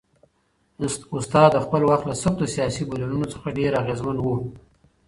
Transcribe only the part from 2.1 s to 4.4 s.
سختو سیاسي بدلونونو څخه ډېر اغېزمن و.